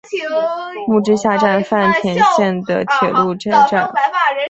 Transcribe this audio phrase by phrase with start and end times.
[0.87, 3.87] 木之下站饭田线的铁路车站。